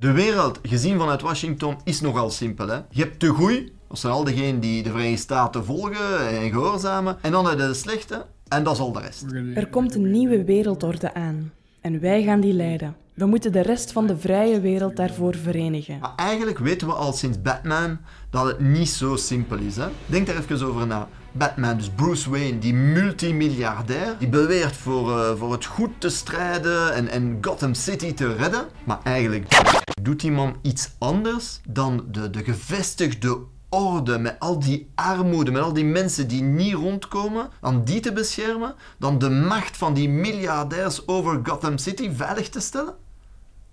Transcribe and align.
De 0.00 0.12
wereld, 0.12 0.58
gezien 0.62 0.98
vanuit 0.98 1.20
Washington, 1.20 1.76
is 1.84 2.00
nogal 2.00 2.30
simpel. 2.30 2.68
Hè? 2.68 2.80
Je 2.90 3.02
hebt 3.02 3.20
de 3.20 3.28
goeie, 3.28 3.72
dat 3.88 3.98
zijn 3.98 4.12
al 4.12 4.24
diegenen 4.24 4.60
die 4.60 4.82
de 4.82 4.90
Verenigde 4.90 5.20
Staten 5.20 5.64
volgen 5.64 6.28
en 6.28 6.50
gehoorzamen. 6.50 7.18
En 7.20 7.30
dan 7.30 7.46
heb 7.46 7.58
je 7.58 7.66
de 7.66 7.74
slechte, 7.74 8.26
en 8.48 8.64
dat 8.64 8.74
is 8.74 8.80
al 8.80 8.92
de 8.92 9.00
rest. 9.00 9.24
Er 9.54 9.68
komt 9.68 9.94
een 9.94 10.10
nieuwe 10.10 10.44
wereldorde 10.44 11.14
aan. 11.14 11.52
En 11.80 12.00
wij 12.00 12.22
gaan 12.22 12.40
die 12.40 12.52
leiden. 12.52 12.96
We 13.14 13.26
moeten 13.26 13.52
de 13.52 13.60
rest 13.60 13.92
van 13.92 14.06
de 14.06 14.16
vrije 14.18 14.60
wereld 14.60 14.96
daarvoor 14.96 15.34
verenigen. 15.34 15.98
Maar 15.98 16.14
eigenlijk 16.16 16.58
weten 16.58 16.86
we 16.86 16.92
al 16.92 17.12
sinds 17.12 17.42
Batman 17.42 17.98
dat 18.30 18.46
het 18.46 18.60
niet 18.60 18.88
zo 18.88 19.16
simpel 19.16 19.58
is. 19.58 19.76
Hè? 19.76 19.86
Denk 20.06 20.26
daar 20.26 20.36
even 20.36 20.66
over 20.66 20.86
na. 20.86 21.08
Batman, 21.32 21.76
dus 21.76 21.90
Bruce 21.90 22.30
Wayne, 22.30 22.58
die 22.58 22.74
multimiljardair, 22.74 24.16
die 24.18 24.28
beweert 24.28 24.76
voor, 24.76 25.18
eh, 25.18 25.36
voor 25.36 25.52
het 25.52 25.64
goed 25.64 25.90
te 25.98 26.08
strijden 26.08 26.94
en, 26.94 27.08
en 27.08 27.38
Gotham 27.40 27.74
City 27.74 28.14
te 28.14 28.34
redden. 28.34 28.66
Maar 28.84 29.00
eigenlijk 29.02 29.46
doet 30.02 30.20
die 30.20 30.32
man 30.32 30.56
iets 30.62 30.90
anders 30.98 31.60
dan 31.68 32.04
de, 32.10 32.30
de 32.30 32.44
gevestigde 32.44 33.38
orde, 33.68 34.18
met 34.18 34.36
al 34.38 34.58
die 34.58 34.90
armoede, 34.94 35.50
met 35.50 35.62
al 35.62 35.72
die 35.72 35.84
mensen 35.84 36.28
die 36.28 36.42
niet 36.42 36.74
rondkomen, 36.74 37.48
dan 37.60 37.84
die 37.84 38.00
te 38.00 38.12
beschermen, 38.12 38.74
dan 38.98 39.18
de 39.18 39.30
macht 39.30 39.76
van 39.76 39.94
die 39.94 40.08
miljardairs 40.08 41.08
over 41.08 41.40
Gotham 41.42 41.78
City 41.78 42.10
veilig 42.14 42.48
te 42.48 42.60
stellen? 42.60 42.94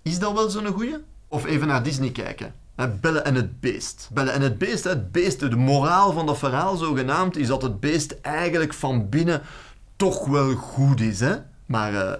Is 0.02 0.18
dat 0.18 0.32
wel 0.32 0.50
zo'n 0.50 0.66
goeie? 0.66 0.96
Of 1.28 1.46
even 1.46 1.66
naar 1.66 1.82
Disney 1.82 2.10
kijken. 2.10 2.54
Hè, 2.78 2.88
Belle 2.88 3.18
en 3.18 3.34
het 3.34 3.60
beest. 3.60 4.08
Belle 4.12 4.30
en 4.30 4.42
het 4.42 4.58
beest, 4.58 4.84
het 4.84 5.12
beest, 5.12 5.40
de 5.40 5.56
moraal 5.56 6.12
van 6.12 6.26
dat 6.26 6.38
verhaal 6.38 6.76
zogenaamd, 6.76 7.36
is 7.36 7.46
dat 7.46 7.62
het 7.62 7.80
beest 7.80 8.16
eigenlijk 8.22 8.74
van 8.74 9.08
binnen 9.08 9.42
toch 9.96 10.26
wel 10.26 10.54
goed 10.54 11.00
is. 11.00 11.20
Hè? 11.20 11.36
Maar 11.66 11.94
eh, 11.94 12.12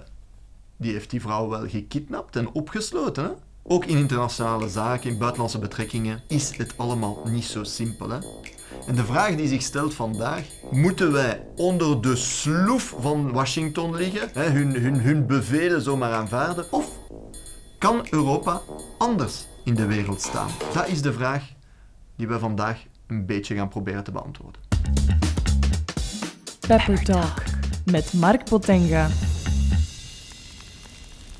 die 0.77 0.91
heeft 0.91 1.09
die 1.09 1.21
vrouw 1.21 1.49
wel 1.49 1.67
gekidnapt 1.67 2.35
en 2.35 2.51
opgesloten. 2.51 3.23
Hè? 3.23 3.29
Ook 3.63 3.85
in 3.85 3.97
internationale 3.97 4.69
zaken, 4.69 5.09
in 5.09 5.17
buitenlandse 5.17 5.59
betrekkingen, 5.59 6.21
is 6.27 6.57
het 6.57 6.73
allemaal 6.77 7.21
niet 7.25 7.45
zo 7.45 7.63
simpel. 7.63 8.09
Hè? 8.09 8.17
En 8.87 8.95
de 8.95 9.05
vraag 9.05 9.35
die 9.35 9.47
zich 9.47 9.61
stelt 9.61 9.93
vandaag, 9.93 10.43
moeten 10.71 11.11
wij 11.11 11.45
onder 11.55 12.01
de 12.01 12.15
sloef 12.15 12.95
van 12.99 13.31
Washington 13.31 13.95
liggen, 13.95 14.29
hè, 14.33 14.49
hun, 14.49 14.75
hun, 14.81 15.01
hun 15.01 15.25
bevelen 15.25 15.81
zomaar 15.81 16.13
aanvaarden, 16.13 16.71
of 16.71 16.89
kan 17.77 18.07
Europa 18.09 18.61
anders 18.97 19.47
in 19.69 19.75
de 19.75 19.85
wereld 19.85 20.21
staan? 20.21 20.49
Dat 20.73 20.87
is 20.87 21.01
de 21.01 21.13
vraag 21.13 21.43
die 22.15 22.27
we 22.27 22.39
vandaag 22.39 22.83
een 23.07 23.25
beetje 23.25 23.55
gaan 23.55 23.67
proberen 23.67 24.03
te 24.03 24.11
beantwoorden. 24.11 24.61
Pepper 26.67 27.03
Talk 27.03 27.43
met 27.85 28.13
Mark 28.13 28.43
Potenga. 28.43 29.07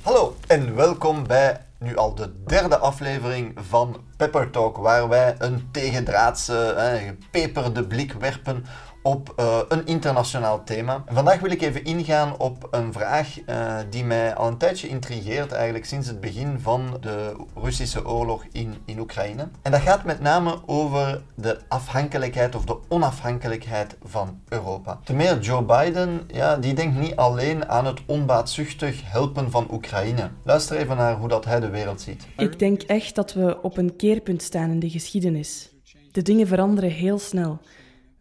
Hallo 0.01 0.35
en 0.47 0.75
welkom 0.75 1.27
bij 1.27 1.61
nu 1.79 1.95
al 1.95 2.15
de 2.15 2.43
derde 2.45 2.77
aflevering 2.77 3.53
van 3.69 3.97
Pepper 4.17 4.49
Talk, 4.49 4.77
waar 4.77 5.07
wij 5.07 5.35
een 5.37 5.67
tegendraadse, 5.71 6.75
gepeperde 7.05 7.87
blik 7.87 8.13
werpen 8.13 8.65
op 9.09 9.33
eh, 9.35 9.59
een 9.67 9.85
internationaal 9.85 10.63
thema. 10.63 11.03
Vandaag 11.07 11.39
wil 11.39 11.51
ik 11.51 11.61
even 11.61 11.83
ingaan 11.83 12.37
op 12.37 12.67
een 12.71 12.93
vraag 12.93 13.41
eh, 13.45 13.75
die 13.89 14.03
mij 14.03 14.35
al 14.35 14.47
een 14.47 14.57
tijdje 14.57 14.87
intrigeert, 14.87 15.51
eigenlijk 15.51 15.85
sinds 15.85 16.07
het 16.07 16.21
begin 16.21 16.59
van 16.59 16.97
de 17.01 17.35
Russische 17.55 18.07
oorlog 18.07 18.45
in, 18.51 18.75
in 18.85 18.99
Oekraïne. 18.99 19.47
En 19.61 19.71
dat 19.71 19.81
gaat 19.81 20.03
met 20.03 20.21
name 20.21 20.59
over 20.65 21.21
de 21.35 21.59
afhankelijkheid 21.67 22.55
of 22.55 22.65
de 22.65 22.77
onafhankelijkheid 22.87 23.95
van 24.03 24.39
Europa. 24.49 24.99
Ten 25.03 25.15
meer 25.15 25.39
Joe 25.39 25.63
Biden, 25.63 26.21
ja, 26.27 26.57
die 26.57 26.73
denkt 26.73 26.99
niet 26.99 27.15
alleen 27.15 27.69
aan 27.69 27.85
het 27.85 27.99
onbaatzuchtig 28.05 29.11
helpen 29.11 29.51
van 29.51 29.67
Oekraïne. 29.71 30.29
Luister 30.43 30.77
even 30.77 30.97
naar 30.97 31.17
hoe 31.17 31.27
dat 31.27 31.45
hij 31.45 31.59
de 31.59 31.69
wereld 31.69 32.01
ziet. 32.01 32.27
Ik 32.37 32.59
denk 32.59 32.81
echt 32.81 33.15
dat 33.15 33.33
we 33.33 33.61
op 33.61 33.77
een 33.77 33.95
keerpunt 33.95 34.41
staan 34.41 34.69
in 34.69 34.79
de 34.79 34.89
geschiedenis. 34.89 35.69
De 36.11 36.21
dingen 36.21 36.47
veranderen 36.47 36.91
heel 36.91 37.19
snel. 37.19 37.59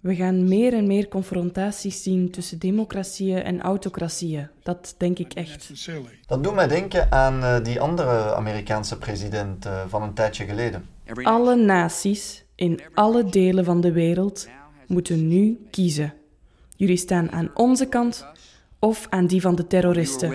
We 0.01 0.15
gaan 0.15 0.49
meer 0.49 0.75
en 0.75 0.87
meer 0.87 1.09
confrontaties 1.09 2.03
zien 2.03 2.31
tussen 2.31 2.59
democratieën 2.59 3.43
en 3.43 3.61
autocratieën. 3.61 4.49
Dat 4.63 4.95
denk 4.99 5.19
ik 5.19 5.33
echt. 5.33 5.91
Dat 6.27 6.45
doet 6.45 6.55
mij 6.55 6.69
denken 6.69 7.13
aan 7.13 7.43
eh, 7.43 7.65
die 7.65 7.81
andere 7.81 8.35
Amerikaanse 8.35 8.99
president 8.99 9.67
eh, 9.67 9.81
van 9.89 10.03
een 10.03 10.15
tijdje 10.15 10.45
geleden. 10.45 10.87
Alle 11.23 11.57
naties 11.57 12.45
in 12.55 12.81
alle 12.95 13.25
delen 13.25 13.65
van 13.65 13.81
de 13.81 13.93
wereld 13.93 14.49
moeten 14.87 15.29
nu 15.29 15.67
kiezen. 15.71 16.15
Jullie 16.77 16.97
staan 16.97 17.31
aan 17.31 17.51
onze 17.55 17.87
kant 17.87 18.27
of 18.81 19.07
aan 19.11 19.27
die 19.27 19.41
van 19.41 19.55
de 19.55 19.67
terroristen. 19.67 20.31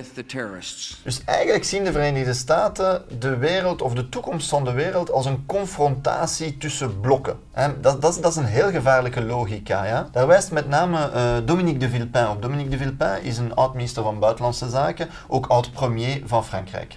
Dus 1.03 1.23
eigenlijk 1.25 1.63
zien 1.63 1.83
de 1.83 1.91
Verenigde 1.91 2.33
Staten 2.33 3.01
de 3.19 3.37
wereld 3.37 3.81
of 3.81 3.93
de 3.93 4.09
toekomst 4.09 4.49
van 4.49 4.63
de 4.63 4.71
wereld 4.71 5.11
als 5.11 5.25
een 5.25 5.43
confrontatie 5.45 6.57
tussen 6.57 6.99
blokken. 6.99 7.35
En 7.51 7.75
dat, 7.81 8.01
dat, 8.01 8.13
is- 8.15 8.21
dat 8.21 8.31
is 8.31 8.37
een 8.37 8.45
heel 8.45 8.69
gevaarlijke 8.71 9.23
logica. 9.23 9.85
Ja? 9.85 10.09
Daar 10.11 10.27
wijst 10.27 10.51
met 10.51 10.69
name 10.69 11.09
eh, 11.09 11.35
Dominique 11.45 11.79
de 11.79 11.89
Villepin 11.89 12.27
op. 12.27 12.41
Dominique 12.41 12.69
de 12.71 12.77
Villepin 12.77 13.23
is 13.23 13.37
een 13.37 13.53
oud-minister 13.55 14.03
van 14.03 14.19
Buitenlandse 14.19 14.69
Zaken, 14.69 15.07
ook 15.27 15.45
oud-premier 15.47 16.21
van 16.25 16.45
Frankrijk. 16.45 16.95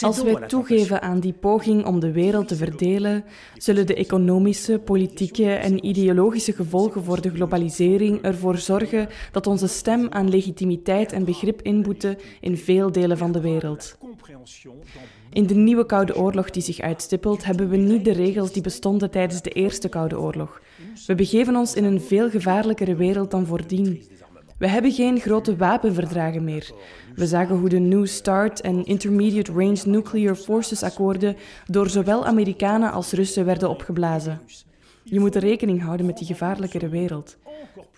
Als 0.00 0.22
wij 0.22 0.34
toegeven 0.46 1.02
aan 1.02 1.20
die 1.20 1.32
poging 1.32 1.84
om 1.86 2.00
de 2.00 2.12
wereld 2.12 2.48
te 2.48 2.56
verdelen, 2.56 3.24
zullen 3.56 3.86
de 3.86 3.94
economische, 3.94 4.78
politieke 4.78 5.52
en 5.52 5.86
ideologische 5.86 6.52
gevolgen 6.52 7.04
voor 7.04 7.20
de 7.20 7.30
globalisering 7.30 8.22
ervoor 8.22 8.58
zorgen 8.58 9.08
dat 9.32 9.46
onze 9.46 9.66
stem 9.66 10.06
aan 10.10 10.28
legitimiteit 10.36 11.12
en 11.12 11.24
begrip 11.24 11.62
inboeten 11.62 12.18
in 12.40 12.56
veel 12.56 12.92
delen 12.92 13.18
van 13.18 13.32
de 13.32 13.40
wereld. 13.40 13.98
In 15.32 15.46
de 15.46 15.54
nieuwe 15.54 15.86
Koude 15.86 16.16
Oorlog 16.16 16.50
die 16.50 16.62
zich 16.62 16.80
uitstippelt, 16.80 17.44
hebben 17.44 17.68
we 17.68 17.76
niet 17.76 18.04
de 18.04 18.12
regels 18.12 18.52
die 18.52 18.62
bestonden 18.62 19.10
tijdens 19.10 19.42
de 19.42 19.50
Eerste 19.50 19.88
Koude 19.88 20.18
Oorlog. 20.20 20.60
We 21.06 21.14
begeven 21.14 21.56
ons 21.56 21.74
in 21.74 21.84
een 21.84 22.00
veel 22.00 22.30
gevaarlijkere 22.30 22.94
wereld 22.94 23.30
dan 23.30 23.46
voordien. 23.46 24.02
We 24.58 24.68
hebben 24.68 24.92
geen 24.92 25.20
grote 25.20 25.56
wapenverdragen 25.56 26.44
meer. 26.44 26.70
We 27.14 27.26
zagen 27.26 27.56
hoe 27.56 27.68
de 27.68 27.78
New 27.78 28.06
START 28.06 28.60
en 28.60 28.84
Intermediate 28.84 29.52
Range 29.52 29.82
Nuclear 29.84 30.34
Forces 30.34 30.82
akkoorden 30.82 31.36
door 31.66 31.88
zowel 31.88 32.26
Amerikanen 32.26 32.92
als 32.92 33.12
Russen 33.12 33.44
werden 33.44 33.70
opgeblazen. 33.70 34.40
Je 35.04 35.20
moet 35.20 35.36
rekening 35.36 35.82
houden 35.82 36.06
met 36.06 36.18
die 36.18 36.26
gevaarlijkere 36.26 36.88
wereld. 36.88 37.36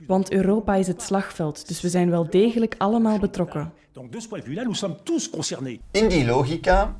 Want 0.06 0.32
Europa 0.32 0.74
is 0.74 0.86
het 0.86 1.02
slagveld, 1.02 1.68
dus 1.68 1.80
we 1.80 1.88
zijn 1.88 2.10
wel 2.10 2.30
degelijk 2.30 2.74
allemaal 2.78 3.18
betrokken. 3.18 3.72
In 5.90 6.08
die 6.08 6.24
logica, 6.24 6.96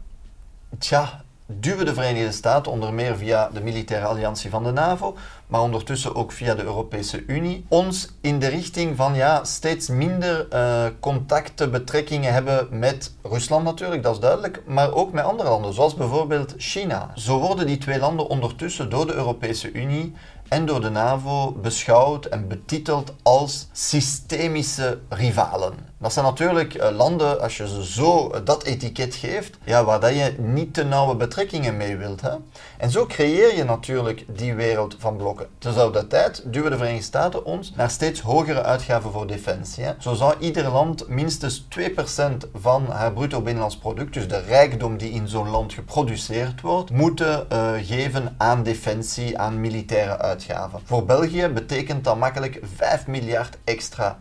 tja, 0.79 1.25
duwen 1.47 1.87
de 1.87 1.95
Verenigde 1.95 2.33
Staten 2.33 2.73
onder 2.73 2.95
meer 2.95 3.17
via 3.17 3.49
de 3.49 3.61
militaire 3.61 4.07
alliantie 4.07 4.51
van 4.51 4.65
de 4.65 4.71
NAVO, 4.71 5.17
maar 5.47 5.61
ondertussen 5.61 6.15
ook 6.15 6.33
via 6.33 6.55
de 6.55 6.63
Europese 6.63 7.25
Unie, 7.27 7.65
ons 7.69 8.13
in 8.21 8.39
de 8.39 8.47
richting 8.47 8.97
van 8.97 9.15
ja, 9.15 9.45
steeds 9.45 9.89
minder 9.89 10.49
eh, 10.49 10.87
contacten, 11.01 11.71
betrekkingen 11.71 12.33
hebben 12.33 12.79
met 12.79 13.15
Rusland 13.23 13.65
natuurlijk, 13.65 14.03
dat 14.03 14.15
is 14.15 14.21
duidelijk, 14.21 14.63
maar 14.67 14.93
ook 14.93 15.13
met 15.13 15.25
andere 15.25 15.49
landen, 15.49 15.75
zoals 15.75 15.95
bijvoorbeeld 15.95 16.55
China. 16.57 17.11
Zo 17.15 17.39
worden 17.39 17.67
die 17.67 17.79
twee 17.79 17.99
landen 17.99 18.29
ondertussen 18.29 18.91
door 18.91 19.07
de 19.07 19.15
Europese 19.15 19.73
Unie 19.73 20.15
en 20.49 20.67
door 20.67 20.81
de 20.81 20.91
NAVO 20.91 21.53
beschouwd 21.53 22.25
en 22.25 22.49
betiteld 22.49 23.15
als 23.23 23.69
systemische 23.73 24.99
rivalen. 25.09 25.75
Dat 26.01 26.13
zijn 26.13 26.25
natuurlijk 26.25 26.75
eh, 26.75 26.97
landen, 26.97 27.41
als 27.41 27.57
je 27.57 27.69
ze 27.69 27.85
zo 27.85 28.31
eh, 28.31 28.41
dat 28.45 28.65
etiket 28.65 29.15
geeft, 29.15 29.59
ja, 29.65 29.85
waar 29.85 30.01
dat 30.01 30.15
je 30.15 30.35
niet 30.39 30.75
te 30.75 30.85
nauwe 30.85 31.17
betrekkingen 31.17 31.77
mee 31.77 31.97
wilt. 31.97 32.21
Hè? 32.21 32.31
En 32.79 32.91
zo 32.91 33.07
creëer 33.07 33.57
je 33.57 33.65
natuurlijk 33.65 34.25
die 34.29 34.55
wereld 34.55 34.97
van 34.99 35.17
blokken. 35.17 35.47
Tezelfde 35.59 36.07
tijd 36.07 36.43
duwen 36.45 36.71
de 36.71 36.77
Verenigde 36.77 37.05
Staten 37.05 37.45
ons 37.45 37.73
naar 37.77 37.91
steeds 37.91 38.21
hogere 38.21 38.63
uitgaven 38.63 39.13
voor 39.13 39.27
defensie. 39.27 39.85
Hè? 39.85 39.93
Zo 39.99 40.15
zou 40.15 40.35
ieder 40.39 40.69
land 40.69 41.09
minstens 41.09 41.67
2% 41.79 42.51
van 42.55 42.87
haar 42.87 43.13
bruto 43.13 43.41
binnenlands 43.41 43.79
product, 43.79 44.15
dus 44.15 44.29
de 44.29 44.41
rijkdom 44.41 44.97
die 44.97 45.11
in 45.11 45.29
zo'n 45.29 45.51
land 45.51 45.73
geproduceerd 45.73 46.61
wordt, 46.61 46.91
moeten 46.91 47.51
eh, 47.51 47.73
geven 47.83 48.35
aan 48.37 48.63
defensie, 48.63 49.39
aan 49.39 49.61
militaire 49.61 50.19
uitgaven. 50.19 50.81
Voor 50.85 51.05
België 51.05 51.49
betekent 51.49 52.05
dat 52.05 52.17
makkelijk 52.17 52.61
5 52.77 53.07
miljard 53.07 53.59
extra 53.65 54.19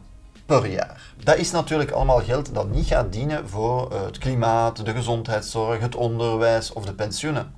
per 0.47 0.67
jaar. 0.67 1.13
Dat 1.23 1.37
is 1.37 1.51
natuurlijk 1.51 1.91
allemaal 1.91 2.21
geld 2.21 2.53
dat 2.53 2.69
niet 2.69 2.87
gaat 2.87 3.13
dienen 3.13 3.49
voor 3.49 3.91
eh, 3.91 4.01
het 4.05 4.17
klimaat, 4.17 4.85
de 4.85 4.91
gezondheidszorg, 4.91 5.79
het 5.79 5.95
onderwijs 5.95 6.73
of 6.73 6.85
de 6.85 6.93
pensioenen. 6.93 7.53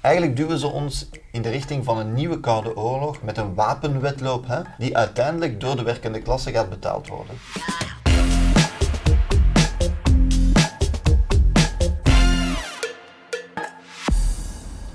Eigenlijk 0.00 0.36
duwen 0.36 0.58
ze 0.58 0.66
ons 0.66 1.08
in 1.32 1.42
de 1.42 1.48
richting 1.48 1.84
van 1.84 1.98
een 1.98 2.14
nieuwe 2.14 2.40
koude 2.40 2.76
oorlog 2.76 3.22
met 3.22 3.36
een 3.36 3.54
wapenwetloop 3.54 4.46
hè, 4.46 4.60
die 4.78 4.96
uiteindelijk 4.96 5.60
door 5.60 5.76
de 5.76 5.82
werkende 5.82 6.22
klasse 6.22 6.50
gaat 6.50 6.68
betaald 6.68 7.08
worden. 7.08 7.36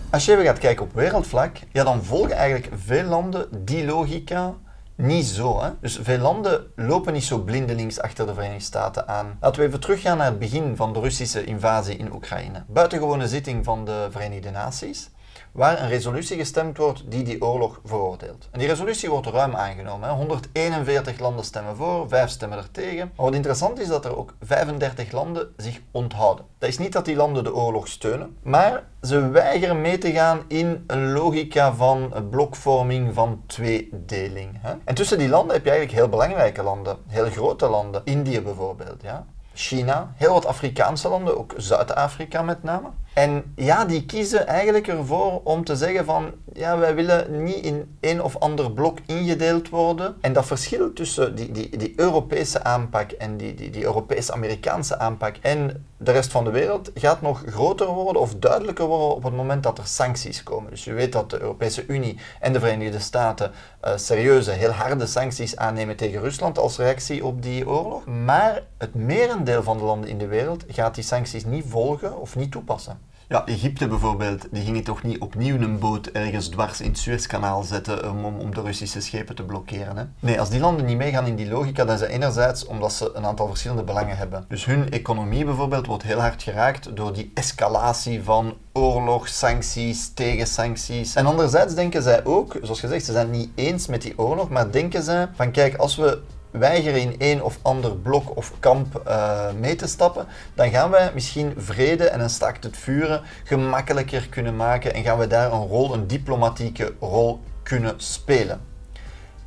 Als 0.10 0.26
je 0.26 0.32
even 0.32 0.46
gaat 0.46 0.58
kijken 0.58 0.86
op 0.86 0.94
wereldvlak, 0.94 1.58
ja, 1.72 1.84
dan 1.84 2.04
volgen 2.04 2.36
eigenlijk 2.36 2.70
veel 2.84 3.04
landen 3.04 3.48
die 3.66 3.86
logica 3.86 4.54
niet 4.96 5.26
zo. 5.26 5.62
Hè? 5.62 5.70
Dus 5.82 6.00
veel 6.02 6.18
landen 6.18 6.68
lopen 6.76 7.14
niet 7.14 7.24
zo 7.24 7.40
blindelings 7.40 8.00
achter 8.00 8.26
de 8.26 8.34
Verenigde 8.34 8.64
Staten 8.64 9.08
aan. 9.08 9.38
Laten 9.42 9.62
we 9.62 9.68
even 9.68 9.80
teruggaan 9.80 10.18
naar 10.18 10.28
het 10.28 10.40
begin 10.40 10.76
van 10.76 10.94
de 10.94 11.00
Russische 11.00 11.44
invasie 11.44 11.98
in 11.98 12.14
Oekraïne. 12.14 12.64
Buitengewone 12.68 13.28
zitting 13.28 13.64
van 13.64 13.86
de 13.86 14.08
Verenigde 14.12 14.52
Naties 14.52 15.10
waar 15.54 15.82
een 15.82 15.90
resolutie 15.90 16.38
gestemd 16.38 16.78
wordt 16.78 17.04
die 17.12 17.24
die 17.24 17.42
oorlog 17.42 17.80
veroordeelt. 17.86 18.48
En 18.52 18.60
die 18.60 18.68
resolutie 18.68 19.10
wordt 19.10 19.28
ruim 19.28 19.56
aangenomen. 19.56 20.10
Hè. 20.10 20.16
141 20.16 21.20
landen 21.20 21.46
stemmen 21.46 21.76
voor, 21.76 22.10
5 22.10 22.30
stemmen 22.30 22.58
er 22.58 22.72
tegen. 22.72 23.12
Maar 23.16 23.26
wat 23.26 23.36
interessant 23.36 23.80
is 23.80 23.88
dat 23.88 24.06
er 24.06 24.18
ook 24.18 24.34
35 24.42 25.12
landen 25.12 25.54
zich 25.58 25.80
onthouden. 25.92 26.46
Dat 26.58 26.70
is 26.70 26.78
niet 26.78 26.94
dat 26.94 27.06
die 27.06 27.16
landen 27.16 27.44
de 27.44 27.56
oorlog 27.56 27.88
steunen, 27.88 28.38
maar 28.44 28.84
ze 29.02 29.30
weigeren 29.30 29.82
mee 29.82 29.98
te 29.98 30.12
gaan 30.12 30.42
in 30.48 30.84
een 30.88 31.12
logica 31.12 31.74
van 31.74 32.14
blokvorming 32.30 33.14
van 33.14 33.44
tweedeling. 33.46 34.58
Hè. 34.60 34.74
En 34.84 34.96
tussen 34.96 35.18
die 35.18 35.30
landen 35.30 35.56
heb 35.56 35.64
je 35.64 35.70
eigenlijk 35.70 36.00
heel 36.00 36.10
belangrijke 36.10 36.64
landen, 36.64 36.98
heel 37.08 37.30
grote 37.30 37.68
landen. 37.68 38.02
Indië 38.06 38.42
bijvoorbeeld. 38.42 39.02
Ja. 39.02 39.26
China, 39.54 40.14
heel 40.16 40.34
wat 40.34 40.46
Afrikaanse 40.46 41.10
landen, 41.10 41.38
ook 41.38 41.54
Zuid-Afrika 41.58 42.42
met 42.42 42.64
name. 42.64 42.90
En 43.14 43.54
ja, 43.56 43.86
die 43.86 44.06
kiezen 44.06 44.48
eigenlijk 44.48 44.88
ervoor 44.88 45.42
om 45.44 45.64
te 45.64 45.76
zeggen 45.76 46.06
van, 46.06 46.32
ja, 46.54 46.78
wij 46.78 46.96
willen 46.96 47.44
niet 47.44 47.66
in 47.66 47.98
een 48.00 48.22
of 48.22 48.38
ander 48.38 48.72
blok 48.72 48.98
ingedeeld 49.06 49.70
worden. 49.70 50.16
En 50.22 50.34
dat 50.34 50.46
verschil 50.46 50.94
tussen 50.94 51.36
die, 51.36 51.52
die, 51.52 51.78
die 51.78 51.94
Europese 51.96 52.64
aanpak 52.64 53.12
en 53.12 53.38
die, 53.38 53.54
die, 53.54 53.70
die 53.70 53.84
Europese-Amerikaanse 53.84 55.00
aanpak 55.00 55.36
en 55.42 55.86
de 55.98 56.12
rest 56.12 56.32
van 56.32 56.44
de 56.44 56.52
wereld 56.52 56.92
gaat 56.94 57.22
nog 57.22 57.44
groter 57.46 57.88
worden 57.88 58.22
of 58.22 58.36
duidelijker 58.36 58.86
worden 58.86 59.16
op 59.16 59.24
het 59.24 59.34
moment 59.34 59.64
dat 59.64 59.78
er 59.78 59.88
sancties 59.88 60.44
komen. 60.44 60.70
Dus 60.70 60.84
je 60.84 60.94
weet 60.94 61.12
dat 61.12 61.30
de 61.30 61.40
Europese 61.40 61.86
Unie 61.88 62.18
en 62.40 62.54
de 62.54 62.60
Verenigde 62.60 63.00
Staten 63.00 63.52
uh, 63.86 63.92
serieuze, 63.96 64.52
heel 64.52 64.72
harde 64.72 65.06
sancties 65.06 65.58
aannemen 65.58 65.96
tegen 65.96 66.22
Rusland 66.22 66.58
als 66.58 66.78
reactie 66.78 67.26
op 67.26 67.42
die 67.42 67.68
oorlog. 67.68 68.06
Maar 68.06 68.64
het 68.78 68.96
merendeel 68.96 69.64
van 69.64 69.78
de 69.78 69.84
landen 69.84 70.10
in 70.10 70.18
de 70.18 70.28
wereld 70.28 70.64
gaat 70.68 70.96
die 70.96 71.04
sancties 71.04 71.46
niet 71.46 71.66
volgen 71.68 72.20
of 72.20 72.36
niet 72.36 72.52
toepassen. 72.52 73.03
Ja, 73.28 73.46
Egypte 73.46 73.88
bijvoorbeeld, 73.88 74.48
die 74.52 74.64
gingen 74.64 74.84
toch 74.84 75.04
niet 75.04 75.20
opnieuw 75.20 75.56
een 75.56 75.80
boot 75.80 76.08
ergens 76.08 76.48
dwars 76.48 76.82
in 76.82 76.90
het 76.90 76.98
Suezkanaal 76.98 77.64
zetten 77.64 78.12
om, 78.12 78.26
om 78.26 78.54
de 78.54 78.62
Russische 78.62 79.02
schepen 79.02 79.36
te 79.36 79.44
blokkeren. 79.44 79.98
Hè? 79.98 80.04
Nee, 80.20 80.40
als 80.40 80.50
die 80.50 80.60
landen 80.60 80.86
niet 80.86 80.98
meegaan 80.98 81.26
in 81.26 81.36
die 81.36 81.50
logica, 81.50 81.86
dan 81.86 81.94
is 81.94 82.02
dat 82.02 82.10
enerzijds 82.10 82.66
omdat 82.66 82.94
ze 82.94 83.12
een 83.14 83.26
aantal 83.26 83.48
verschillende 83.48 83.84
belangen 83.84 84.18
hebben. 84.18 84.46
Dus 84.48 84.66
hun 84.66 84.92
economie 84.92 85.46
bijvoorbeeld 85.46 85.86
wordt 85.86 86.04
heel 86.04 86.20
hard 86.20 86.44
geraakt 86.44 86.96
door 86.96 87.14
die 87.14 87.32
escalatie 87.34 88.24
van 88.24 88.58
oorlog, 88.74 89.28
sancties, 89.28 90.14
tegensancties. 90.14 91.16
En 91.16 91.26
anderzijds 91.26 91.76
denken 91.76 92.02
zij 92.02 92.26
ook, 92.26 92.58
zoals 92.62 92.80
gezegd, 92.80 93.06
ze 93.06 93.12
zijn 93.12 93.30
niet 93.30 93.50
eens 93.56 93.88
met 93.88 94.02
die 94.02 94.20
oorlog, 94.20 94.50
maar 94.50 94.72
denken 94.72 95.04
zij 95.04 95.28
van 95.36 95.52
kijk, 95.52 95.76
als 95.76 95.96
we 95.96 96.22
weigeren 96.54 97.02
in 97.02 97.16
één 97.18 97.44
of 97.44 97.60
ander 97.62 97.98
blok 97.98 98.38
of 98.38 98.52
kamp 98.60 99.04
uh, 99.08 99.52
mee 99.60 99.76
te 99.76 99.88
stappen, 99.88 100.26
dan 100.54 100.70
gaan 100.70 100.90
wij 100.90 101.12
misschien 101.14 101.54
vrede 101.58 102.08
en 102.10 102.20
een 102.20 102.30
staakt 102.30 102.64
het 102.64 102.78
vuren 102.78 103.22
gemakkelijker 103.44 104.28
kunnen 104.30 104.56
maken 104.56 104.94
en 104.94 105.04
gaan 105.04 105.18
we 105.18 105.28
daar 105.28 105.52
een 105.52 105.68
rol, 105.68 105.94
een 105.94 106.08
diplomatieke 106.08 106.94
rol 107.00 107.40
kunnen 107.64 107.94
spelen. 107.98 108.73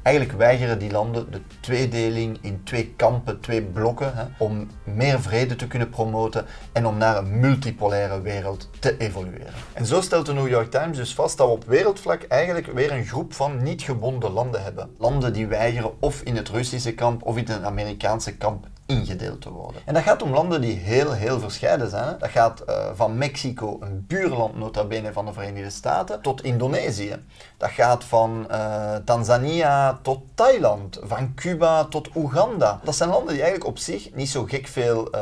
Eigenlijk 0.06 0.38
weigeren 0.38 0.78
die 0.78 0.90
landen 0.90 1.30
de 1.30 1.40
tweedeling 1.60 2.38
in 2.40 2.60
twee 2.64 2.94
kampen, 2.96 3.40
twee 3.40 3.62
blokken, 3.62 4.16
hè, 4.16 4.24
om 4.38 4.70
meer 4.84 5.20
vrede 5.20 5.56
te 5.56 5.66
kunnen 5.66 5.90
promoten 5.90 6.46
en 6.72 6.86
om 6.86 6.96
naar 6.96 7.16
een 7.16 7.40
multipolaire 7.40 8.20
wereld 8.20 8.70
te 8.78 8.96
evolueren. 8.96 9.52
En 9.72 9.86
zo 9.86 10.00
stelt 10.00 10.26
de 10.26 10.32
New 10.32 10.48
York 10.48 10.70
Times 10.70 10.96
dus 10.96 11.14
vast 11.14 11.36
dat 11.36 11.46
we 11.46 11.52
op 11.52 11.64
wereldvlak 11.64 12.22
eigenlijk 12.22 12.66
weer 12.66 12.92
een 12.92 13.04
groep 13.04 13.34
van 13.34 13.62
niet 13.62 13.82
gebonden 13.82 14.30
landen 14.30 14.62
hebben. 14.62 14.90
Landen 14.98 15.32
die 15.32 15.46
weigeren 15.46 16.02
of 16.02 16.20
in 16.22 16.36
het 16.36 16.48
Russische 16.48 16.94
kamp 16.94 17.22
of 17.22 17.36
in 17.36 17.46
het 17.48 17.62
Amerikaanse 17.62 18.36
kamp 18.36 18.66
ingedeeld 18.86 19.40
te 19.40 19.50
worden. 19.50 19.82
En 19.84 19.94
dat 19.94 20.02
gaat 20.02 20.22
om 20.22 20.32
landen 20.32 20.60
die 20.60 20.76
heel, 20.76 21.12
heel 21.12 21.40
verscheiden 21.40 21.90
zijn. 21.90 22.18
Dat 22.18 22.28
gaat 22.28 22.62
uh, 22.68 22.86
van 22.94 23.18
Mexico, 23.18 23.76
een 23.80 24.04
buurland 24.06 24.56
nota 24.56 24.84
bene 24.84 25.12
van 25.12 25.26
de 25.26 25.32
Verenigde 25.32 25.70
Staten, 25.70 26.20
tot 26.20 26.42
Indonesië. 26.42 27.16
Dat 27.56 27.70
gaat 27.70 28.04
van 28.04 28.46
uh, 28.50 28.94
Tanzania 29.04 29.98
tot 30.02 30.20
Thailand, 30.34 31.00
van 31.02 31.34
Cuba 31.34 31.84
tot 31.84 32.08
Oeganda. 32.14 32.80
Dat 32.84 32.96
zijn 32.96 33.08
landen 33.08 33.32
die 33.32 33.42
eigenlijk 33.42 33.70
op 33.70 33.78
zich 33.78 34.14
niet 34.14 34.28
zo 34.28 34.44
gek 34.44 34.66
veel 34.66 35.14
uh, 35.14 35.20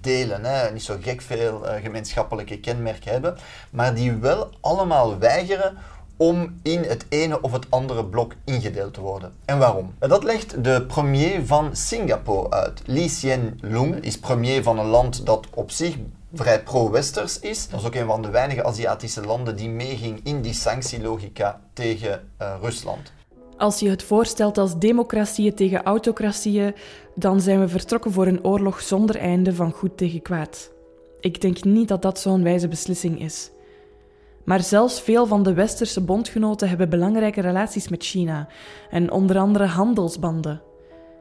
delen, 0.00 0.44
hè. 0.44 0.70
niet 0.70 0.82
zo 0.82 0.96
gek 1.00 1.20
veel 1.20 1.66
gemeenschappelijke 1.82 2.60
kenmerken 2.60 3.12
hebben, 3.12 3.36
maar 3.70 3.94
die 3.94 4.12
wel 4.12 4.50
allemaal 4.60 5.18
weigeren 5.18 5.76
om 6.16 6.60
in 6.62 6.82
het 6.82 7.06
ene 7.08 7.40
of 7.40 7.52
het 7.52 7.66
andere 7.68 8.04
blok 8.04 8.32
ingedeeld 8.44 8.94
te 8.94 9.00
worden. 9.00 9.32
En 9.44 9.58
waarom? 9.58 9.94
Dat 9.98 10.24
legt 10.24 10.64
de 10.64 10.84
premier 10.86 11.46
van 11.46 11.76
Singapore 11.76 12.50
uit. 12.50 12.82
Lee 12.86 13.08
Hsien 13.08 13.58
Loong 13.60 13.96
is 13.96 14.18
premier 14.18 14.62
van 14.62 14.78
een 14.78 14.86
land 14.86 15.26
dat 15.26 15.46
op 15.54 15.70
zich 15.70 15.96
vrij 16.34 16.62
pro-westers 16.62 17.40
is. 17.40 17.68
Dat 17.68 17.80
is 17.80 17.86
ook 17.86 17.94
een 17.94 18.06
van 18.06 18.22
de 18.22 18.30
weinige 18.30 18.64
Aziatische 18.64 19.26
landen 19.26 19.56
die 19.56 19.68
meeging 19.68 20.20
in 20.24 20.42
die 20.42 20.54
sanctielogica 20.54 21.60
tegen 21.72 22.28
uh, 22.42 22.54
Rusland. 22.60 23.12
Als 23.56 23.78
je 23.78 23.90
het 23.90 24.02
voorstelt 24.02 24.58
als 24.58 24.78
democratieën 24.78 25.54
tegen 25.54 25.82
autocratieën, 25.82 26.74
dan 27.14 27.40
zijn 27.40 27.60
we 27.60 27.68
vertrokken 27.68 28.12
voor 28.12 28.26
een 28.26 28.44
oorlog 28.44 28.80
zonder 28.80 29.16
einde 29.16 29.54
van 29.54 29.72
goed 29.72 29.96
tegen 29.96 30.22
kwaad. 30.22 30.70
Ik 31.20 31.40
denk 31.40 31.64
niet 31.64 31.88
dat 31.88 32.02
dat 32.02 32.20
zo'n 32.20 32.42
wijze 32.42 32.68
beslissing 32.68 33.20
is. 33.20 33.50
Maar 34.44 34.60
zelfs 34.62 35.00
veel 35.00 35.26
van 35.26 35.42
de 35.42 35.54
westerse 35.54 36.00
bondgenoten 36.00 36.68
hebben 36.68 36.88
belangrijke 36.88 37.40
relaties 37.40 37.88
met 37.88 38.04
China 38.04 38.48
en 38.90 39.10
onder 39.10 39.38
andere 39.38 39.64
handelsbanden. 39.64 40.62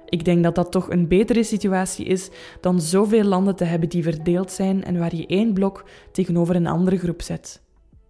Ik 0.05 0.25
denk 0.25 0.43
dat 0.43 0.55
dat 0.55 0.71
toch 0.71 0.89
een 0.89 1.07
betere 1.07 1.43
situatie 1.43 2.05
is 2.05 2.29
dan 2.61 2.81
zoveel 2.81 3.23
landen 3.23 3.55
te 3.55 3.63
hebben 3.63 3.89
die 3.89 4.03
verdeeld 4.03 4.51
zijn 4.51 4.83
en 4.83 4.99
waar 4.99 5.15
je 5.15 5.27
één 5.27 5.53
blok 5.53 5.85
tegenover 6.11 6.55
een 6.55 6.67
andere 6.67 6.97
groep 6.97 7.21
zet. 7.21 7.61